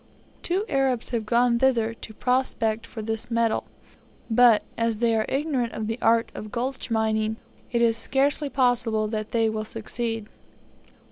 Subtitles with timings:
[0.41, 3.65] Two Arabs have gone thither to prospect for this metal;
[4.31, 7.35] but, as they are ignorant of the art of gulch mining,
[7.71, 10.25] it is scarcely possible that they will succeed.